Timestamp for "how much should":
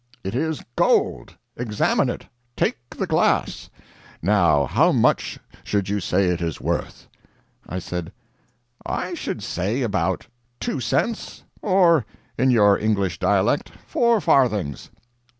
4.65-5.89